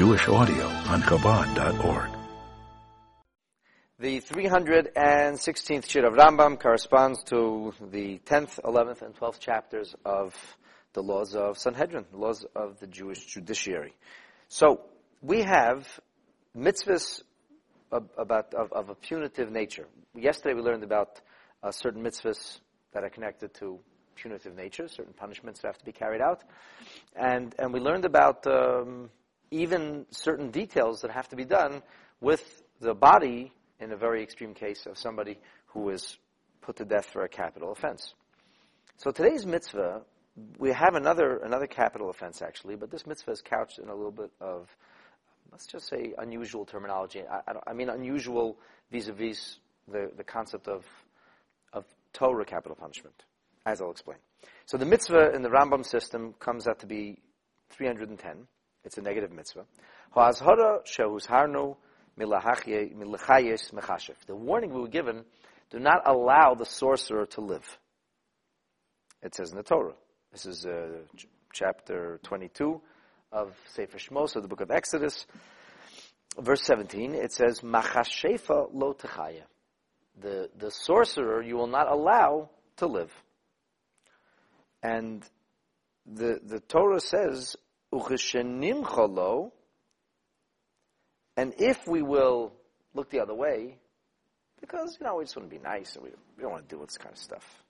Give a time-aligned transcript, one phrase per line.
[0.00, 2.08] Jewish audio on Chabad.org.
[3.98, 10.34] The 316th Shiur of Rambam corresponds to the 10th, 11th, and 12th chapters of
[10.94, 13.92] the laws of Sanhedrin, laws of the Jewish judiciary.
[14.48, 14.80] So,
[15.20, 15.86] we have
[16.56, 17.20] mitzvahs
[17.92, 19.86] of, about, of, of a punitive nature.
[20.14, 21.20] Yesterday we learned about
[21.62, 22.60] uh, certain mitzvahs
[22.94, 23.78] that are connected to
[24.14, 26.42] punitive nature, certain punishments that have to be carried out.
[27.14, 29.10] And, and we learned about um,
[29.50, 31.82] even certain details that have to be done
[32.20, 36.18] with the body in a very extreme case of somebody who is
[36.60, 38.14] put to death for a capital offense.
[38.96, 40.02] So today's mitzvah,
[40.58, 44.12] we have another, another capital offense actually, but this mitzvah is couched in a little
[44.12, 44.68] bit of,
[45.50, 47.22] let's just say, unusual terminology.
[47.22, 48.58] I, I, I mean unusual
[48.92, 49.58] vis-a-vis
[49.90, 50.84] the, the concept of,
[51.72, 53.24] of Torah capital punishment,
[53.66, 54.18] as I'll explain.
[54.66, 57.18] So the mitzvah in the Rambam system comes out to be
[57.70, 58.46] 310.
[58.84, 59.64] It's a negative mitzvah.
[64.26, 65.24] The warning we were given,
[65.70, 67.78] do not allow the sorcerer to live.
[69.22, 69.94] It says in the Torah.
[70.32, 72.80] This is uh, ch- chapter 22
[73.32, 75.26] of Sefer Shmos, of the book of Exodus.
[76.38, 78.96] Verse 17, it says, Machashefa lo.
[80.20, 83.12] The, the sorcerer you will not allow to live.
[84.82, 85.22] And
[86.06, 87.56] the, the Torah says,
[87.92, 89.52] Ucheshenim cholo,
[91.36, 92.52] and if we will
[92.94, 93.78] look the other way,
[94.60, 96.74] because, you know, we just want to be nice and we, we don't want to
[96.74, 97.64] do this kind of stuff.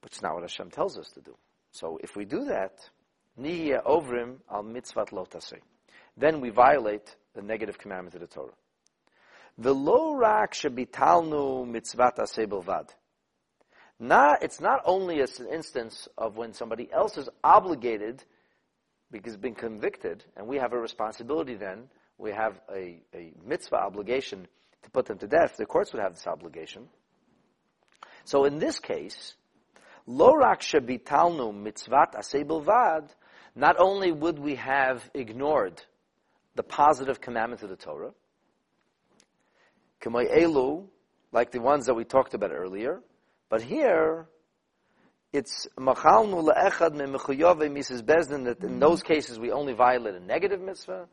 [0.00, 1.36] But it's not what Hashem tells us to do.
[1.70, 2.78] So if we do that,
[3.40, 5.58] nihya ovrim al mitzvat lotase,
[6.16, 8.52] then we violate the negative commandment of the Torah.
[9.58, 12.90] The lo rak shebitalnu mitzvat bilvad.
[13.98, 18.24] Not, it's not only an instance of when somebody else is obligated
[19.12, 21.84] because been convicted, and we have a responsibility then,
[22.18, 24.46] we have a, a mitzvah obligation
[24.82, 26.88] to put them to death, the courts would have this obligation.
[28.24, 29.34] So in this case,
[30.08, 33.10] lorak shebitalnu mitzvat aseh bilvad,
[33.54, 35.82] not only would we have ignored
[36.54, 38.12] the positive commandments of the Torah,
[40.04, 40.86] elu,
[41.32, 43.00] like the ones that we talked about earlier,
[43.48, 44.26] but here,
[45.32, 50.60] it's machalnu le'echad me'mechuyove misas bezdin that in those cases we only violate a negative
[50.60, 51.06] mitzvah.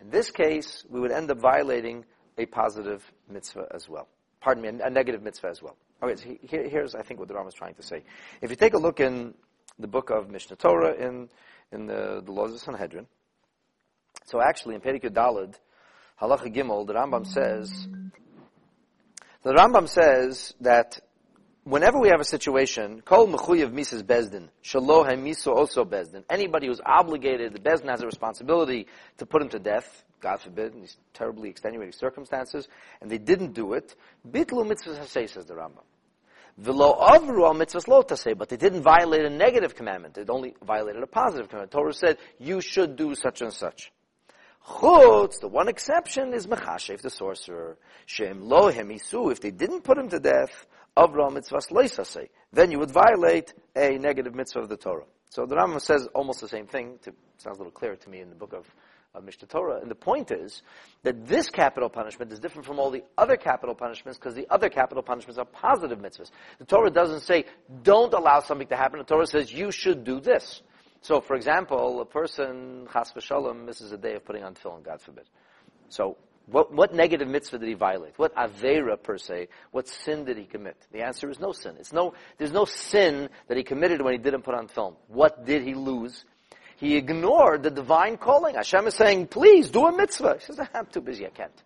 [0.00, 2.04] In this case, we would end up violating
[2.38, 4.08] a positive mitzvah as well.
[4.40, 5.76] Pardon me, a, negative mitzvah as well.
[6.02, 8.02] Okay, so here, here's I think what the Ram is trying to say.
[8.40, 9.34] If you take a look in
[9.78, 11.28] the book of Mishnah Torah in
[11.72, 13.06] in the, the laws of Sanhedrin,
[14.24, 15.54] so actually in Perikut Dalad,
[16.20, 17.88] Halacha Gimel, the Rambam says
[19.42, 21.00] the Rambam says that
[21.66, 26.24] whenever we have a situation, kol mechuyev misas bezdin, shaloh miso also bezdin.
[26.30, 28.86] Anybody who's obligated, the bezdin has a responsibility
[29.18, 30.04] to put him to death.
[30.20, 32.68] God forbid, in these terribly extenuating circumstances,
[33.00, 33.94] and they didn't do it.
[34.26, 35.84] Bitlu mitzvahs hasei, says the Rambam.
[36.62, 40.14] V'lo avru al mitzvahs lo tasei, but they didn't violate a negative commandment.
[40.14, 41.72] They only violated a positive commandment.
[41.72, 43.92] Torah said, you should do such and such.
[44.66, 47.76] Chutz, the one exception is Mechashev, the sorcerer.
[48.06, 52.78] Shem lo hemisu, if they didn't put him to death, Avram mitzvahs loisase, then you
[52.78, 55.04] would violate a negative mitzvah of the Torah.
[55.30, 56.98] So the Rambam says almost the same thing.
[57.02, 58.66] To, sounds a little clearer to me in the book of,
[59.14, 59.80] of Mishnah Torah.
[59.80, 60.62] And the point is
[61.02, 64.70] that this capital punishment is different from all the other capital punishments because the other
[64.70, 66.30] capital punishments are positive mitzvahs.
[66.58, 67.44] The Torah doesn't say
[67.82, 68.98] don't allow something to happen.
[68.98, 70.62] The Torah says you should do this.
[71.02, 75.00] So, for example, a person chas v'shalom misses a day of putting on tefillin, God
[75.00, 75.24] forbid.
[75.88, 78.12] So what, what negative mitzvah did he violate?
[78.16, 79.48] What avera per se?
[79.72, 80.76] What sin did he commit?
[80.92, 81.74] The answer is no sin.
[81.78, 84.94] It's no, there's no sin that he committed when he didn't put on tefillin.
[85.08, 86.24] What did he lose?
[86.76, 88.54] He ignored the divine calling.
[88.54, 90.36] Hashem is saying, please do a mitzvah.
[90.38, 91.62] He says, I'm too busy, I can't.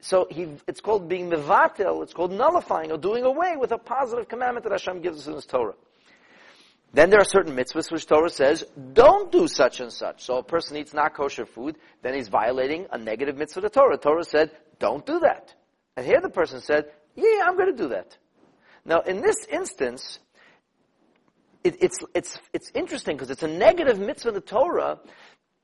[0.00, 4.28] So he, it's called being mevatel, it's called nullifying or doing away with a positive
[4.28, 5.74] commandment that Hashem gives us in His Torah.
[6.94, 10.24] Then there are certain mitzvahs which Torah says, don't do such and such.
[10.24, 13.70] So a person eats not kosher food, then he's violating a negative mitzvah of the
[13.70, 13.96] Torah.
[13.96, 15.54] Torah said, don't do that.
[15.96, 18.18] And here the person said, yeah, I'm going to do that.
[18.84, 20.18] Now, in this instance,
[21.64, 24.98] it, it's, it's, it's interesting because it's a negative mitzvah of the Torah,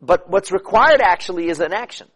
[0.00, 2.08] but what's required actually is an action.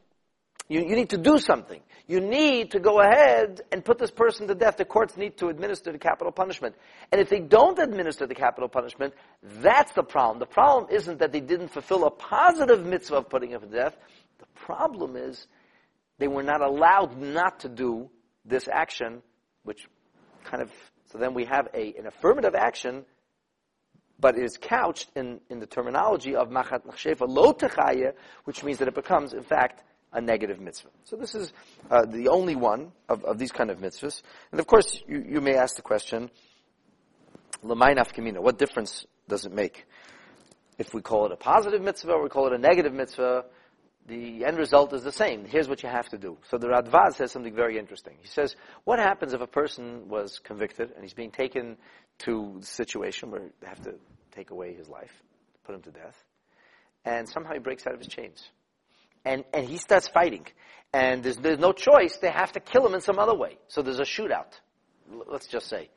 [0.72, 1.82] You, you need to do something.
[2.06, 4.78] You need to go ahead and put this person to death.
[4.78, 6.76] The courts need to administer the capital punishment.
[7.12, 10.38] And if they don't administer the capital punishment, that's the problem.
[10.38, 13.94] The problem isn't that they didn't fulfill a positive mitzvah of putting him to death.
[14.38, 15.46] The problem is
[16.16, 18.08] they were not allowed not to do
[18.46, 19.20] this action,
[19.64, 19.86] which
[20.44, 20.70] kind of,
[21.12, 23.04] so then we have a, an affirmative action
[24.18, 27.52] but it is couched in, in the terminology of machat machshefa lo
[28.44, 30.90] which means that it becomes, in fact, a negative mitzvah.
[31.04, 31.52] So this is
[31.90, 34.22] uh, the only one of, of these kind of mitzvahs.
[34.50, 36.30] And of course, you, you may ask the question,
[37.62, 39.86] l'maynaf kamina, what difference does it make?
[40.78, 43.44] If we call it a positive mitzvah or we call it a negative mitzvah,
[44.06, 45.44] the end result is the same.
[45.44, 46.36] Here's what you have to do.
[46.50, 48.14] So the Radvaz says something very interesting.
[48.20, 51.76] He says, what happens if a person was convicted and he's being taken
[52.20, 53.94] to the situation where they have to
[54.34, 55.12] take away his life,
[55.64, 56.16] put him to death,
[57.04, 58.50] and somehow he breaks out of his chains.
[59.24, 60.46] And, and he starts fighting.
[60.92, 62.18] And there's, there's no choice.
[62.18, 63.58] They have to kill him in some other way.
[63.68, 64.52] So there's a shootout,
[65.26, 65.88] let's just say.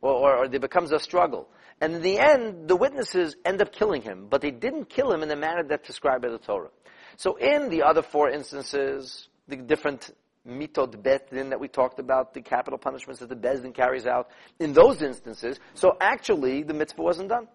[0.00, 1.48] Or, or, or there becomes a struggle.
[1.80, 5.22] And in the end, the witnesses end up killing him, but they didn't kill him
[5.22, 6.70] in the manner that's described by the Torah.
[7.16, 10.10] So in the other four instances, the different
[10.46, 14.72] mitod betin that we talked about, the capital punishments that the bezdin carries out, in
[14.72, 17.48] those instances, so actually the mitzvah wasn't done.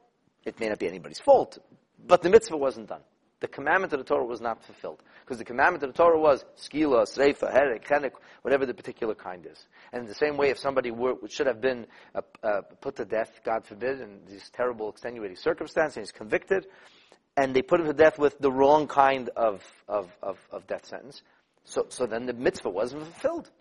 [0.46, 1.58] It may not be anybody's fault,
[2.06, 3.02] but the mitzvah wasn't done.
[3.40, 5.02] The commandment of the Torah was not fulfilled.
[5.22, 8.12] Because the commandment of the Torah was skila, sreifa, herek, chenek,
[8.42, 9.68] whatever the particular kind is.
[9.94, 11.86] And in the same way, if somebody were, should have been
[12.16, 16.66] uh, uh, put to death, God forbid, in these terrible extenuating circumstances, and he's convicted,
[17.36, 20.88] and they put him to death with the wrong kind of, of, of, of death
[20.88, 21.22] sentence.
[21.64, 23.52] So, so then the mitzvah wasn't fulfilled.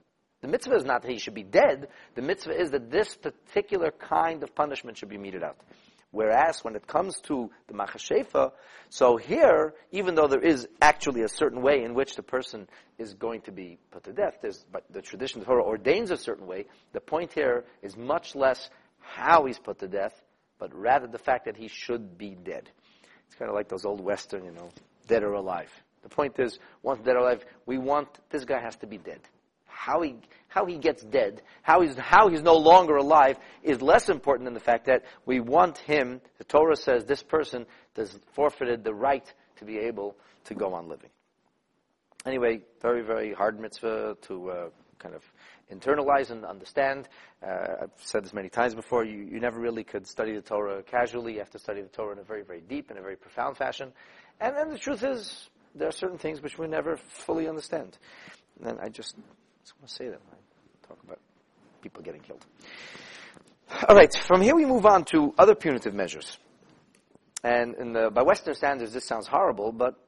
[0.41, 1.89] The mitzvah is not that he should be dead.
[2.15, 5.57] The mitzvah is that this particular kind of punishment should be meted out.
[6.17, 8.53] Whereas when it comes to the machashefa,
[8.89, 13.13] so here, even though there is actually a certain way in which the person is
[13.13, 14.39] going to be put to death,
[14.73, 16.65] but the tradition of Torah ordains a certain way,
[16.95, 20.19] the point here is much less how he's put to death,
[20.59, 22.71] but rather the fact that he should be dead.
[23.27, 24.71] It's kind of like those old Western, you know,
[25.09, 25.71] dead or alive.
[26.03, 29.21] The point is, once dead or alive, we want, this guy has to be dead.
[29.77, 30.17] How he,
[30.49, 34.55] how he gets dead, how he's, how he's no longer alive is less important than
[34.55, 39.31] the fact that we want him, the Torah says this person has forfeited the right
[39.57, 41.11] to be able to go on living.
[42.25, 44.69] Anyway, very, very hard mitzvah to uh,
[44.99, 45.23] kind of
[45.71, 47.09] internalize and understand.
[47.47, 49.05] Uh, I've said this many times before.
[49.05, 51.35] You, you never really could study the Torah casually.
[51.35, 53.57] You have to study the Torah in a very, very deep and a very profound
[53.57, 53.93] fashion.
[54.41, 57.99] And then the truth is, there are certain things which we never fully understand.
[58.65, 59.17] And I just,
[59.67, 60.21] just want to say that.
[60.31, 61.19] I talk about
[61.83, 62.47] people getting killed.
[63.89, 66.39] All right, from here we move on to other punitive measures.
[67.43, 69.99] And the, by Western standards, this sounds horrible, but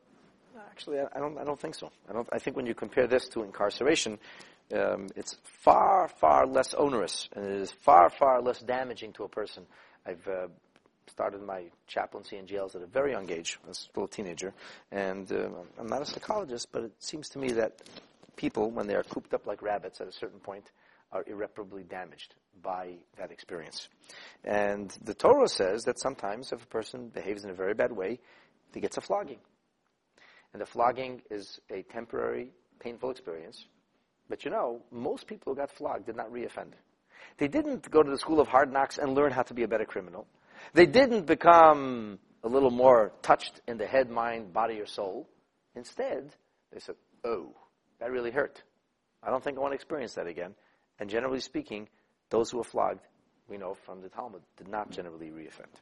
[0.70, 1.38] actually, I, I, don't.
[1.38, 1.90] I don't think so.
[2.08, 2.28] I don't.
[2.32, 4.18] I think when you compare this to incarceration,
[4.72, 9.28] um, it's far, far less onerous, and it is far, far less damaging to a
[9.28, 9.66] person.
[10.06, 10.46] I've uh,
[11.08, 13.58] started my chaplaincy in jails at a very young age.
[13.64, 14.54] I was still a teenager,
[14.92, 17.82] and uh, I'm not a psychologist, but it seems to me that
[18.38, 20.70] people, when they are cooped up like rabbits at a certain point,
[21.12, 23.88] are irreparably damaged by that experience.
[24.44, 28.20] And the Torah says that sometimes if a person behaves in a very bad way,
[28.72, 29.40] he gets a flogging.
[30.54, 33.66] And the flogging is a temporary, painful experience
[34.28, 36.72] but you know, most people who got flogged did not reoffend.
[37.38, 39.68] They didn't go to the school of hard knocks and learn how to be a
[39.68, 40.26] better criminal.
[40.74, 45.28] They didn't become a little more touched in the head, mind, body, or soul.
[45.74, 46.34] Instead,
[46.72, 47.54] they said, oh,
[48.00, 48.62] that really hurt.
[49.22, 50.54] I don't think I want to experience that again.
[50.98, 51.88] And generally speaking,
[52.30, 53.06] those who were flogged,
[53.48, 55.74] we know from the Talmud, did not generally reoffend.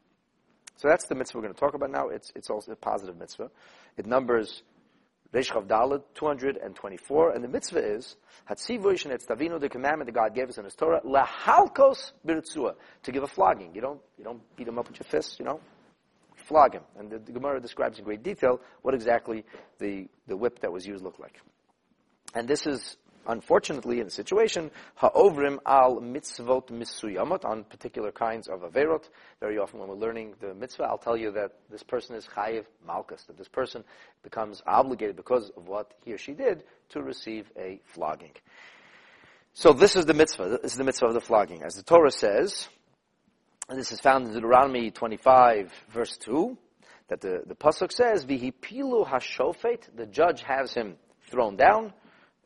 [0.76, 2.08] So that's the mitzvah we're going to talk about now.
[2.08, 3.50] It's, it's also a positive mitzvah.
[3.96, 4.62] It numbers
[5.36, 8.16] Reish Chav Dalet, 224, and the mitzvah is,
[8.48, 13.12] Hatzivuish and Etztavinu, the commandment that God gave us in His Torah, Lahalkos Birtzua, to
[13.12, 13.74] give a flogging.
[13.74, 15.60] You don't, you don't beat him up with your fists, you know?
[16.46, 16.82] Flog him.
[16.98, 19.44] And the, the Gemara describes in great detail what exactly
[19.78, 21.38] the, the whip that was used looked like.
[22.36, 28.60] And this is unfortunately, in the situation, ha'ovrim al mitzvot misuyamot, on particular kinds of
[28.60, 29.08] averot.
[29.40, 32.66] Very often when we're learning the mitzvah, I'll tell you that this person is chayiv
[32.86, 33.84] malchus, that this person
[34.22, 38.32] becomes obligated because of what he or she did to receive a flogging.
[39.54, 40.58] So this is the mitzvah.
[40.62, 41.62] This is the mitzvah of the flogging.
[41.62, 42.68] As the Torah says,
[43.70, 46.56] and this is found in Deuteronomy 25, verse 2,
[47.08, 50.96] that the, the Pasuk says, Vihipilu hashofet, the judge has him
[51.30, 51.92] thrown down,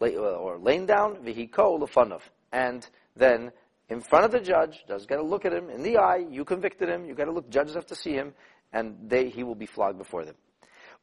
[0.00, 2.23] Uh, or laying down, vihiko lefanov.
[2.52, 3.52] And then
[3.90, 6.25] in front of the judge, judge got to look at him in the eye.
[6.30, 7.04] You convicted him.
[7.04, 7.50] You got to look.
[7.50, 8.33] Judges have to see him,
[8.73, 10.37] and they he will be flogged before them.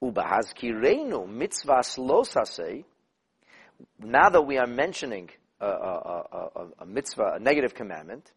[0.01, 2.85] Ubahazkireinu mitzvahs losase.
[3.99, 8.31] Now that we are mentioning a, a, a, a mitzvah, a negative commandment,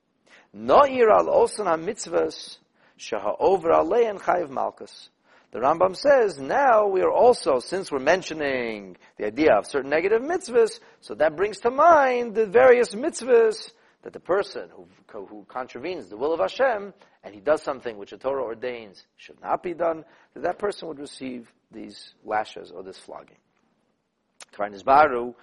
[0.53, 2.59] no al osan mitzvahs
[2.99, 5.09] shaha over alein chayiv malchus.
[5.53, 10.23] The Rambam says, now we are also, since we're mentioning the idea of certain negative
[10.23, 14.87] mitzvahs, so that brings to mind the various mitzvahs that the person who,
[15.27, 19.41] who contravenes the will of Hashem and he does something which the Torah ordains should
[19.43, 20.05] not be done,
[20.35, 23.37] that that person would receive these lashes or this flogging.
[24.85, 25.35] Baru,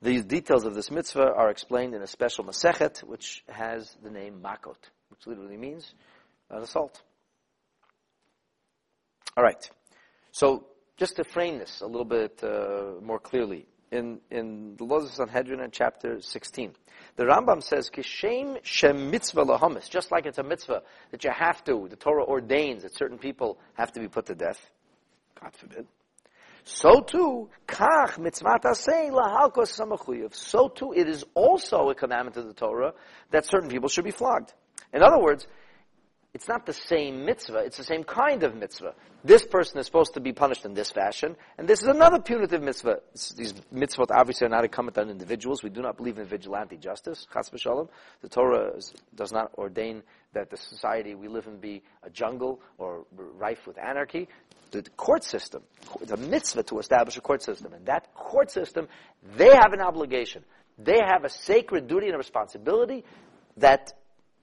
[0.00, 4.40] these details of this mitzvah are explained in a special Masechet, which has the name
[4.42, 4.78] Makot,
[5.10, 5.92] which literally means
[6.50, 7.02] uh, an assault.
[9.36, 9.70] All right.
[10.32, 15.04] So, just to frame this a little bit uh, more clearly, in, in the laws
[15.04, 16.72] of Sanhedrin in chapter 16.
[17.16, 21.64] The Rambam says, Kishem shem mitzvah lahamis, just like it's a mitzvah that you have
[21.64, 24.60] to, the Torah ordains that certain people have to be put to death.
[25.40, 25.86] God forbid.
[26.62, 30.34] So too, kach mitzvah asay lahalkos samachuyev.
[30.34, 32.92] So too, it is also a commandment of the Torah
[33.30, 34.52] that certain people should be flogged.
[34.92, 35.46] In other words,
[36.32, 38.94] it's not the same mitzvah, it's the same kind of mitzvah.
[39.24, 42.62] This person is supposed to be punished in this fashion, and this is another punitive
[42.62, 43.00] mitzvah.
[43.36, 45.62] These mitzvot obviously are not incumbent on individuals.
[45.62, 47.88] We do not believe in vigilante justice, chas v'shalom.
[48.22, 52.60] The Torah is, does not ordain that the society we live in be a jungle
[52.78, 54.28] or rife with anarchy.
[54.70, 55.62] The court system,
[56.12, 58.86] a mitzvah to establish a court system, and that court system,
[59.36, 60.44] they have an obligation.
[60.78, 63.04] They have a sacred duty and a responsibility
[63.56, 63.92] that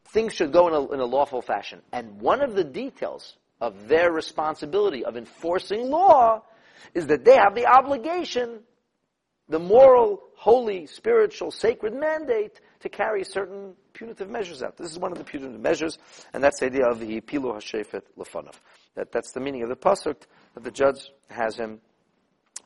[0.10, 1.82] things should go in a, in a lawful fashion.
[1.92, 6.44] And one of the details of their responsibility of enforcing law
[6.94, 8.60] is that they have the obligation,
[9.50, 14.78] the moral, holy, spiritual, sacred mandate to carry certain punitive measures out.
[14.78, 15.98] This is one of the punitive measures,
[16.34, 18.56] and that's the idea of the pilu hashefet lefanov.
[18.96, 20.18] That, that's the meaning of the pasuk
[20.54, 21.80] that the judge has him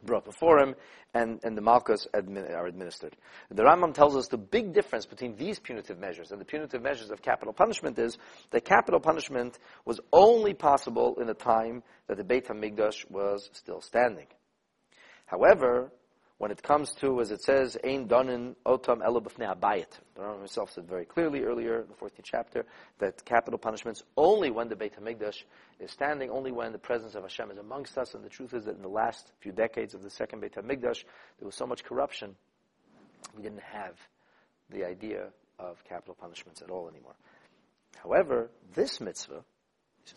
[0.04, 0.76] brought before him,
[1.14, 3.16] and, and the malchus admin, are administered.
[3.50, 7.12] The Rambam tells us the big difference between these punitive measures and the punitive measures
[7.12, 8.18] of capital punishment is
[8.52, 13.82] that capital punishment was only possible in a time that the Beit HaMikdash was still
[13.82, 14.28] standing.
[15.26, 15.92] However,
[16.42, 19.86] when it comes to, as it says, Ein Donin Otam Elo B'fnei Abayit.
[20.16, 22.66] The Rambam himself said very clearly earlier in the 14th chapter
[22.98, 25.44] that capital punishments only when the Beit HaMikdash
[25.80, 28.16] is standing, only when the presence of Hashem is amongst us.
[28.16, 31.04] And the truth is that in the last few decades of the second Beit HaMikdash,
[31.38, 32.36] there was so much corruption,
[33.38, 33.94] we didn't have
[34.72, 35.28] the idea
[35.60, 37.14] of capital punishments at all anymore.
[38.02, 39.44] However, this mitzvah,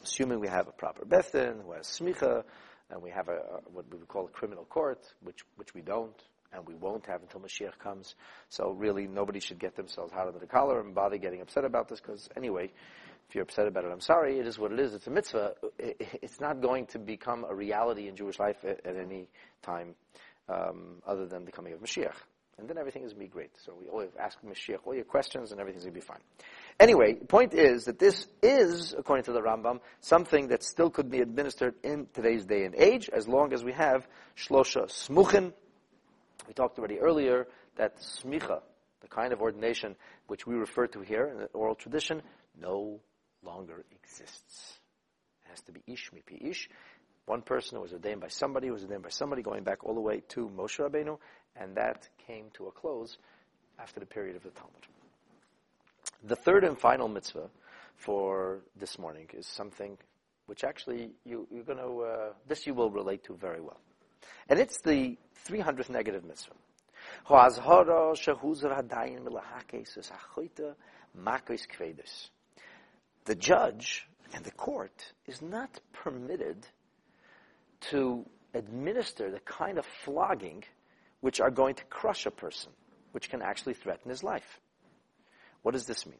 [0.03, 2.45] assuming we have a proper Beth Din, who has smicha,
[2.91, 3.39] and we have a,
[3.73, 6.15] what we would call a criminal court, which which we don't,
[6.53, 8.15] and we won't have until Mashiach comes.
[8.49, 11.89] So really, nobody should get themselves hot under the collar and bother getting upset about
[11.89, 12.71] this, because anyway,
[13.29, 14.39] if you're upset about it, I'm sorry.
[14.39, 14.95] It is what it is.
[14.95, 15.55] It's a mitzvah.
[15.79, 19.29] It's not going to become a reality in Jewish life at, at any
[19.63, 19.95] time
[20.49, 22.17] um, other than the coming of Mashiach.
[22.59, 23.51] And then everything is going to be great.
[23.65, 26.21] So we always ask Mashiach all your questions and everything's going to be fine.
[26.81, 31.09] Anyway, the point is that this is, according to the Rambam, something that still could
[31.09, 35.53] be administered in today's day and age, as long as we have shlosha smuchin.
[36.49, 38.61] We talked already earlier that smicha,
[39.01, 39.95] the kind of ordination
[40.27, 42.23] which we refer to here in the oral tradition,
[42.61, 43.01] no
[43.45, 44.79] longer exists.
[45.45, 46.69] It has to be ish mipi ish.
[47.27, 49.95] One person who was ordained by somebody, who was ordained by somebody, going back all
[49.95, 51.19] the way to Moshe Rabbeinu,
[51.57, 53.17] and that came to a close
[53.79, 54.87] after the period of the Talmud.
[56.27, 57.51] The third and final mitzvah
[57.97, 59.99] for this morning is something
[60.47, 63.81] which actually you, are going to, uh, this you will relate to very well.
[64.49, 66.55] And it's the 300th negative mitzvah.
[73.27, 76.67] The judge and the court is not permitted
[77.91, 80.65] to administer the kind of flogging
[81.21, 82.73] which are going to crush a person,
[83.13, 84.59] which can actually threaten his life.
[85.65, 86.19] What does this mean?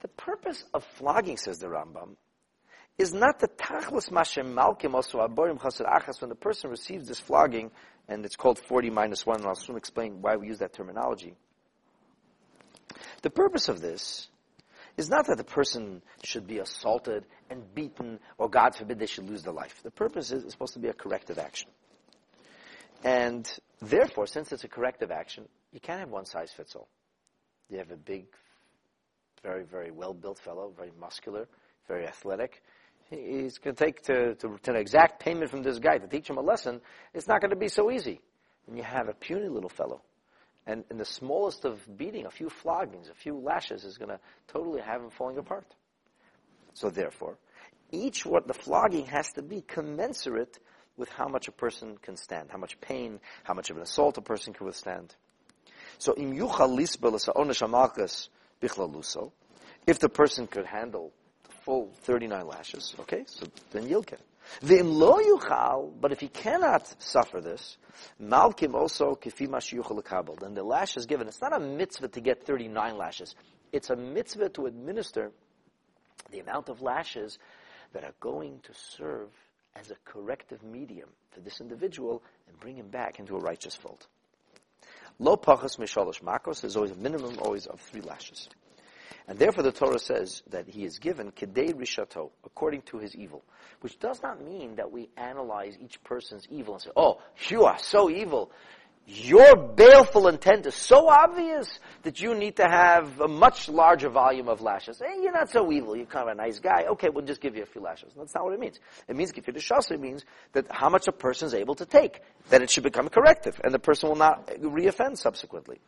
[0.00, 2.16] The purpose of flogging, says the Rambam,
[2.98, 7.20] is not the tachlis mashem malkim also aborim chasar achas when the person receives this
[7.20, 7.70] flogging,
[8.08, 11.34] and it's called 40 minus 1, and I'll soon explain why we use that terminology.
[13.22, 14.26] The purpose of this
[14.96, 19.30] is not that the person should be assaulted and beaten, or God forbid they should
[19.30, 19.80] lose their life.
[19.84, 21.70] The purpose is supposed to be a corrective action.
[23.04, 23.48] And
[23.80, 26.88] therefore, since it's a corrective action, you can't have one size fits all.
[27.70, 28.26] You have a big,
[29.42, 31.46] very, very well built fellow, very muscular,
[31.86, 32.62] very athletic.
[33.08, 36.28] He's going to take to, to, to, an exact payment from this guy to teach
[36.28, 36.80] him a lesson.
[37.14, 38.20] It's not going to be so easy.
[38.66, 40.02] And you have a puny little fellow.
[40.66, 44.20] And in the smallest of beating, a few floggings, a few lashes is going to
[44.46, 45.66] totally have him falling apart.
[46.74, 47.38] So therefore,
[47.90, 50.58] each what the flogging has to be commensurate
[50.96, 54.18] with how much a person can stand, how much pain, how much of an assault
[54.18, 55.14] a person can withstand.
[56.00, 58.28] So im yuchal lisbel onesh amalchus
[59.86, 61.12] if the person could handle
[61.44, 64.18] the full 39 lashes, okay, so then yilkin.
[64.62, 67.76] V'im lo yuchal, but if he cannot suffer this,
[68.22, 70.38] malkim also kifi mashiyuchal lekabel.
[70.40, 71.28] Then the lash is given.
[71.28, 73.34] It's not a mitzvah to get 39 lashes.
[73.70, 75.32] It's a mitzvah to administer
[76.30, 77.38] the amount of lashes
[77.92, 79.28] that are going to serve
[79.76, 84.06] as a corrective medium for this individual and bring him back into a righteous fold.
[85.20, 88.48] Lo pachas mishalosh makos, there's always a minimum always of three lashes.
[89.28, 93.44] And therefore the Torah says that he is given kedei rishato, according to his evil.
[93.82, 97.78] Which does not mean that we analyze each person's evil and say, oh, you are
[97.78, 98.50] so evil.
[99.12, 104.48] Your baleful intent is so obvious that you need to have a much larger volume
[104.48, 105.02] of lashes.
[105.04, 105.96] Hey, you're not so evil.
[105.96, 106.84] You're kind of a nice guy.
[106.92, 108.12] Okay, we'll just give you a few lashes.
[108.16, 108.78] That's not what it means.
[109.08, 109.92] It means shasa.
[109.92, 112.20] It means that how much a person is able to take.
[112.50, 115.80] That it should become corrective, and the person will not reoffend subsequently.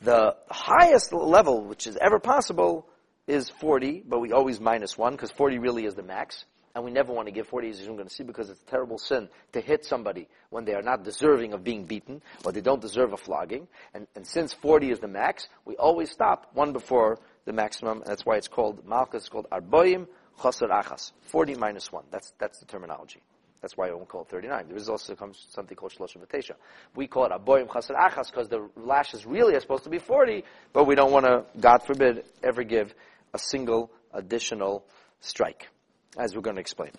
[0.00, 2.88] The highest level, which is ever possible,
[3.26, 6.46] is 40, but we always minus 1, because 40 really is the max.
[6.74, 8.66] And we never want to give 40, as you're going to see, because it's a
[8.66, 12.60] terrible sin to hit somebody when they are not deserving of being beaten, or they
[12.60, 13.66] don't deserve a flogging.
[13.94, 18.06] And, and since 40 is the max, we always stop one before the maximum, and
[18.06, 20.06] that's why it's called, Malchus is called Arboim
[20.38, 21.12] Chosar Achas.
[21.22, 22.04] 40 minus 1.
[22.10, 23.22] That's, that's the terminology.
[23.60, 24.68] That's why I won't call it 39.
[24.68, 25.16] There is also
[25.50, 26.52] something called Shloshim V'Tesha.
[26.94, 30.44] We call it Aboyim Chasar Achas because the lashes really are supposed to be 40,
[30.72, 32.94] but we don't want to, God forbid, ever give
[33.34, 34.84] a single additional
[35.20, 35.68] strike,
[36.16, 36.92] as we're going to explain.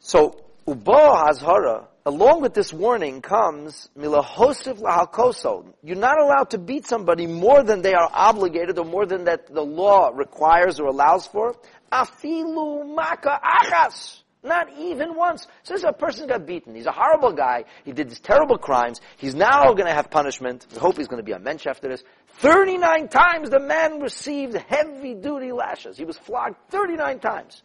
[0.00, 5.72] So, Ubo Hazhara, along with this warning comes Milahosif Lahalkoso.
[5.82, 9.52] You're not allowed to beat somebody more than they are obligated or more than that
[9.52, 11.54] the law requires or allows for.
[11.92, 14.21] Afilu Maka Achas.
[14.44, 15.46] Not even once.
[15.62, 16.74] So this a person got beaten.
[16.74, 17.64] He's a horrible guy.
[17.84, 19.00] He did these terrible crimes.
[19.16, 20.66] He's now going to have punishment.
[20.72, 22.02] We hope he's going to be a mensch after this.
[22.38, 25.96] 39 times the man received heavy duty lashes.
[25.96, 27.62] He was flogged 39 times.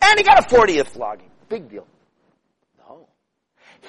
[0.00, 1.30] And he got a 40th flogging.
[1.48, 1.86] Big deal.
[2.78, 3.06] No.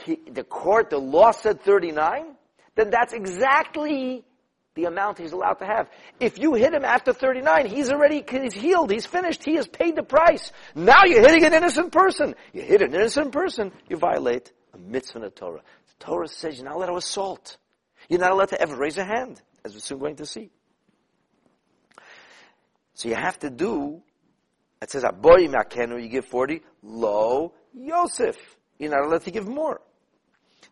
[0.05, 2.36] He, the court, the law said 39,
[2.75, 4.24] then that's exactly
[4.75, 5.89] the amount he's allowed to have.
[6.19, 9.95] If you hit him after 39, he's already, he's healed, he's finished, he has paid
[9.95, 10.51] the price.
[10.73, 12.35] Now you're hitting an innocent person.
[12.53, 15.62] You hit an innocent person, you violate a mitzvah in the Torah.
[15.99, 17.57] The Torah says you're not allowed to assault.
[18.09, 20.49] You're not allowed to ever raise a hand, as we're soon going to see.
[22.95, 24.01] So you have to do,
[24.81, 28.38] it says, Aboy makenu, you give 40, lo Yosef.
[28.79, 29.81] You're not allowed to give more.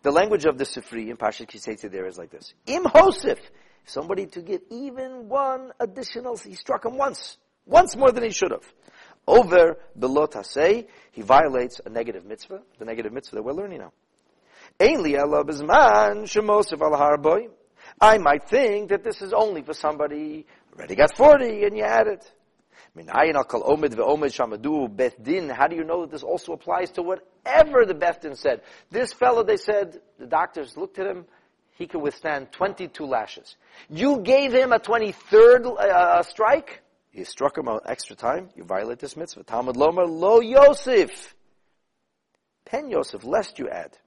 [0.04, 2.54] The language of the Sifri in Pashat Kiseta there is like this.
[2.66, 3.40] Im Hosef
[3.86, 7.38] somebody to give even one additional, he struck him once.
[7.66, 8.66] Once more than he should have.
[9.28, 13.94] Over below Tasei, he violates a negative mitzvah, the negative mitzvah that we're learning now.
[18.00, 22.08] I might think that this is only for somebody already got 40 and you add
[22.08, 22.32] it.
[22.96, 23.24] How
[25.68, 28.62] do you know that this also applies to whatever the Beth Din said?
[28.90, 31.26] This fellow, they said, the doctors looked at him,
[31.78, 33.56] he could withstand 22 lashes.
[33.90, 36.82] You gave him a 23rd uh, strike,
[37.12, 39.44] he struck him an extra time, you violate this mitzvah.
[39.44, 41.36] Talmud Lomer, Lo Yosef.
[42.66, 43.98] Pen Yosef, lest you add.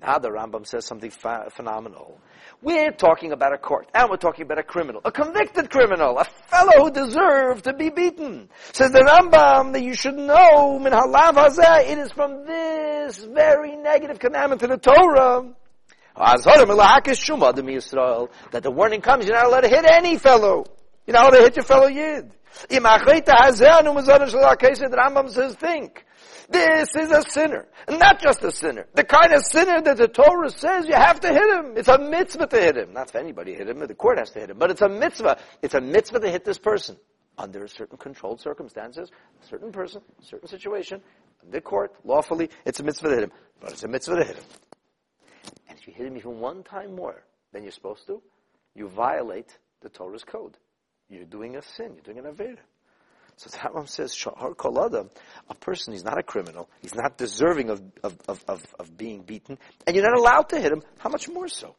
[0.00, 2.20] Now the Rambam says something ph- phenomenal.
[2.62, 6.24] We're talking about a court, and we're talking about a criminal, a convicted criminal, a
[6.24, 8.48] fellow who deserved to be beaten.
[8.72, 13.74] Says the Rambam that you should know, min halav hazeh, it is from this very
[13.74, 15.52] negative commandment to the Torah
[18.50, 20.64] that the warning comes, you're not allowed to hit any fellow.
[21.06, 22.32] You're not allowed to hit your fellow Yid.
[22.68, 22.80] The
[24.98, 26.04] Rambam says, think.
[26.50, 27.68] This is a sinner.
[27.86, 28.86] And not just a sinner.
[28.94, 31.74] The kind of sinner that the Torah says you have to hit him.
[31.76, 32.94] It's a mitzvah to hit him.
[32.94, 34.58] Not for anybody hit him, the court has to hit him.
[34.58, 35.38] But it's a mitzvah.
[35.62, 36.96] It's a mitzvah to hit this person.
[37.36, 39.10] Under certain controlled circumstances,
[39.42, 41.00] a certain person, a certain situation,
[41.48, 43.32] the court, lawfully, it's a mitzvah to hit him.
[43.60, 44.44] But it's a mitzvah to hit him
[45.88, 48.22] you hit him even one time more than you're supposed to,
[48.74, 50.56] you violate the Torah's code.
[51.08, 51.94] You're doing a sin.
[51.94, 52.58] You're doing an Avera.
[53.36, 55.08] So the says, Shahar Kolada,
[55.48, 56.68] a person, he's not a criminal.
[56.82, 59.58] He's not deserving of, of, of, of, of being beaten.
[59.86, 60.82] And you're not allowed to hit him.
[60.98, 61.76] How much more so?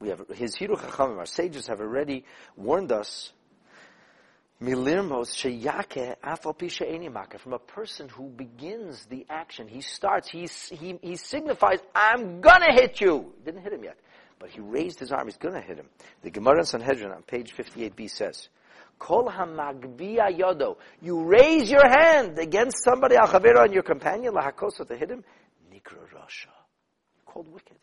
[0.00, 2.24] We have his Hiru Chachamim, our sages have already
[2.54, 3.32] warned us
[7.38, 12.72] From a person who begins the action, he starts, he, he, he signifies, I'm gonna
[12.72, 13.32] hit you.
[13.44, 13.98] Didn't hit him yet.
[14.38, 15.86] But he raised his arm, he's gonna hit him.
[16.22, 18.48] The Gemara in Sanhedrin on page 58b says,
[19.00, 20.76] Kol hamagbiya yodo.
[21.00, 25.24] You raise your hand against somebody, al and your companion, lahakosa, to hit him.
[25.72, 26.50] Nikra rasha.
[27.26, 27.78] Called wicked.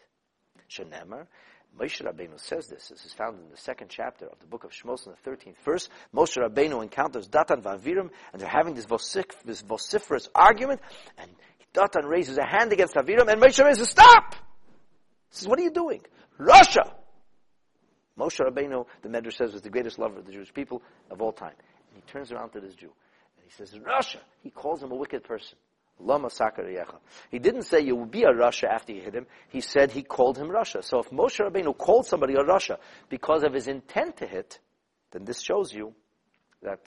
[0.70, 1.28] Shenemar.
[1.77, 2.89] Moshe Rabbeinu says this.
[2.89, 5.58] This is found in the second chapter of the book of Shmos in the 13th
[5.63, 5.89] verse.
[6.13, 10.82] Moshe Rabbeinu encounters Datan Vavirim, and they're having this, vocif- this vociferous argument,
[11.17, 11.29] and
[11.73, 14.36] Datan raises a hand against Aviram, and Moshe says, stop!
[15.29, 16.01] He says, what are you doing?
[16.39, 16.91] Rasha!
[18.17, 21.32] Moshe Rabbeinu, the Medrash says, was the greatest lover of the Jewish people of all
[21.32, 21.53] time.
[21.93, 22.91] And he turns around to this Jew,
[23.38, 24.19] and he says, Rasha!
[24.41, 25.58] He calls him a wicked person.
[25.99, 26.29] Lama
[27.29, 29.27] He didn't say you will be a Rasha after you hit him.
[29.49, 30.83] He said he called him Rasha.
[30.83, 32.77] So if Moshe Rabbeinu called somebody a Rasha
[33.09, 34.59] because of his intent to hit,
[35.12, 35.93] then this shows you
[36.62, 36.79] that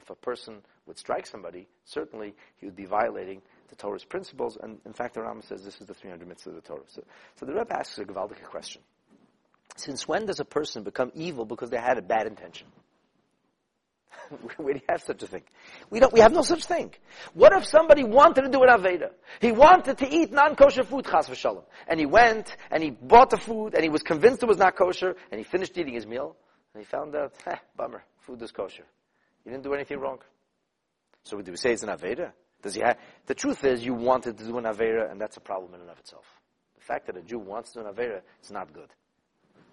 [0.00, 4.56] if a person would strike somebody, certainly he would be violating the Torah's principles.
[4.60, 6.82] And in fact, the Rambam says this is the 300 mitzvahs of the Torah.
[6.86, 7.02] So,
[7.38, 8.82] so the Rebbe asks a Gavaldic question.
[9.76, 12.68] Since when does a person become evil because they had a bad intention?
[14.56, 15.42] Where do have such a thing?
[15.90, 16.92] We don't, we have no such thing.
[17.34, 19.10] What if somebody wanted to do an Avera?
[19.40, 21.64] He wanted to eat non-kosher food, chas v'shalom.
[21.86, 24.76] And he went, and he bought the food, and he was convinced it was not
[24.76, 26.36] kosher, and he finished eating his meal,
[26.74, 28.84] and he found out, eh, bummer, food is kosher.
[29.44, 30.18] He didn't do anything wrong.
[31.24, 32.32] So do we say it's an Avera?
[32.62, 35.40] Does he have, the truth is you wanted to do an Avera, and that's a
[35.40, 36.24] problem in and of itself.
[36.76, 38.88] The fact that a Jew wants to do an Avera, it's not good.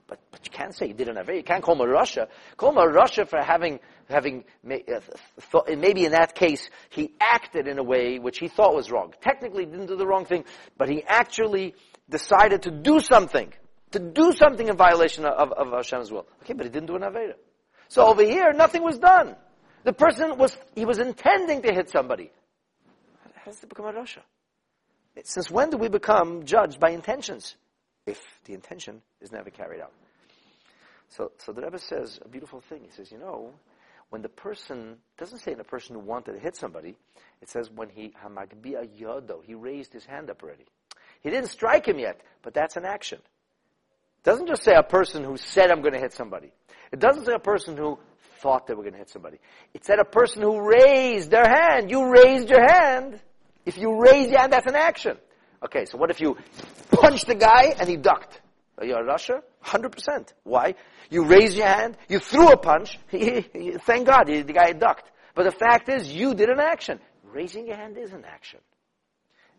[0.08, 1.38] But, but you can't say he did an Avera.
[1.38, 2.28] You can't call him a Rasha.
[2.58, 5.00] Call him a Rasha for having, having uh,
[5.39, 9.13] thought, maybe in that case, he acted in a way which he thought was wrong.
[9.22, 10.46] Technically, didn't do the wrong thing,
[10.78, 11.74] but he actually
[12.10, 13.52] decided to do something.
[13.91, 16.28] To do something in violation of, of Hashem's will.
[16.44, 17.34] Okay, but he didn't do an Avera.
[17.88, 19.36] So over here, nothing was done.
[19.84, 22.32] The person was, he was intending to hit somebody.
[23.36, 24.20] How does it become a Rasha?
[25.24, 27.56] Since when do we become judged by intentions?
[28.06, 29.91] If the intention is never carried out.
[31.10, 32.82] So, so the Rebbe says a beautiful thing.
[32.84, 33.52] He says, you know,
[34.10, 36.96] when the person, doesn't say the person who wanted to hit somebody,
[37.41, 40.65] it says when he, hamagbiya yodo, he raised his hand up already.
[41.22, 43.20] He didn't strike him yet, but that's an action.
[43.20, 46.52] It doesn't just say a person who said, I'm going to hit somebody.
[46.91, 47.98] It doesn't say a person who
[48.39, 49.38] thought they were going to hit somebody.
[49.74, 51.89] It said a person who raised their hand.
[51.89, 53.20] You raised your hand.
[53.65, 55.18] If you raise your hand, that's an action.
[55.63, 56.38] Okay, so what if you
[56.91, 58.41] punched the guy and he ducked?
[58.78, 59.41] Are you a Rasha?
[59.63, 60.34] 100%.
[60.44, 60.76] Why?
[61.10, 65.12] You raised your hand, you threw a punch, thank God, the guy ducked.
[65.34, 67.00] But the fact is, you did an action.
[67.24, 68.60] Raising your hand is an action.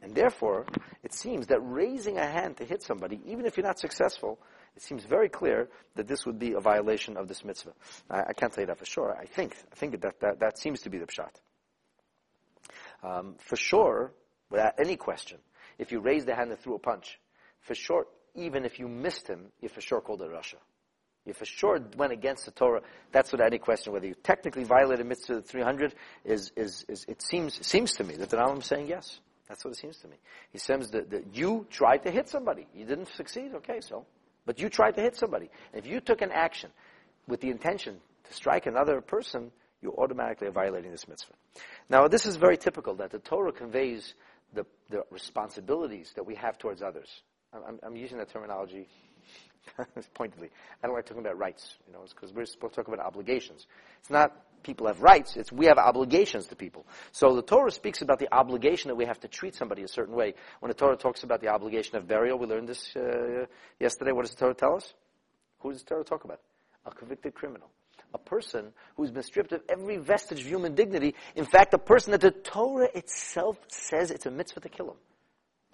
[0.03, 0.67] And therefore,
[1.03, 4.39] it seems that raising a hand to hit somebody, even if you're not successful,
[4.77, 7.73] it seems very clear that this would be a violation of this mitzvah.
[8.11, 9.17] I, I can't say that for sure.
[9.19, 11.31] I think, I think that, that, that seems to be the pshat.
[13.03, 14.13] Um, for sure,
[14.51, 15.39] without any question,
[15.79, 17.19] if you raised the hand and threw a punch,
[17.61, 20.57] for sure, even if you missed him, you for sure called it Rasha.
[21.25, 22.83] You for sure went against the Torah.
[23.11, 23.93] That's without any question.
[23.93, 28.31] Whether you technically violated mitzvah 300 is, is, is it seems, seems to me that
[28.31, 29.19] the Rambam is saying yes.
[29.49, 30.17] That's what it seems to me.
[30.51, 32.67] He says that, that you tried to hit somebody.
[32.75, 33.53] You didn't succeed.
[33.57, 34.07] Okay, so.
[34.45, 35.51] But you tried to hit somebody.
[35.75, 36.71] if you took an action
[37.27, 39.51] with the intention to strike another person,
[39.83, 41.35] you automatically are violating this mitzvah.
[41.89, 44.15] Now, this is very typical that the Torah conveys
[44.55, 47.09] the, the responsibilities that we have towards others.
[47.53, 48.89] I'm, I'm using that terminology
[50.15, 50.51] pointedly.
[50.83, 53.67] I don't like talking about rights, you know, because we're supposed to talk about obligations.
[54.01, 54.33] It's not
[54.63, 56.87] people have rights, it's we have obligations to people.
[57.13, 60.15] So the Torah speaks about the obligation that we have to treat somebody a certain
[60.15, 60.35] way.
[60.61, 63.47] When the Torah talks about the obligation of burial, we learned this uh,
[63.79, 64.13] yesterday.
[64.13, 64.93] What does the Torah tell us?
[65.61, 66.41] Who does the Torah talk about?
[66.85, 67.71] A convicted criminal
[68.17, 71.15] a person who's been stripped of every vestige of human dignity.
[71.35, 74.97] In fact, a person that the Torah itself says it's a mitzvah to kill him.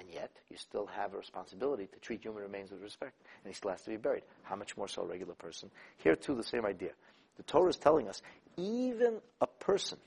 [0.00, 3.56] And yet, you still have a responsibility to treat human remains with respect, and he
[3.56, 4.24] still has to be buried.
[4.42, 5.70] How much more so a regular person?
[5.98, 6.90] Here, too, the same idea.
[7.36, 8.20] The Torah is telling us,
[8.56, 9.98] even a person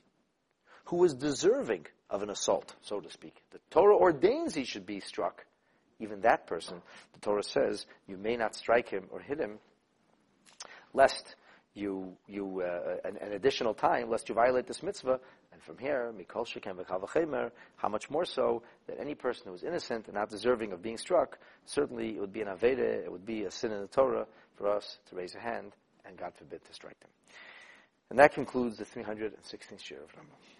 [0.84, 5.00] who is deserving of an assault, so to speak, the Torah ordains he should be
[5.00, 5.46] struck.
[5.98, 6.82] Even that person,
[7.14, 9.58] the Torah says, you may not strike him or hit him,
[10.92, 11.34] lest
[11.76, 15.20] you, you, uh, an, an, additional time lest you violate this mitzvah.
[15.52, 19.62] And from here, mikol shekem v'chavachemer, how much more so that any person who is
[19.62, 23.26] innocent and not deserving of being struck, certainly it would be an avera, it would
[23.26, 25.72] be a sin in the Torah for us to raise a hand
[26.06, 27.10] and God forbid to strike them.
[28.10, 30.55] And that concludes the 316th year of Rambam.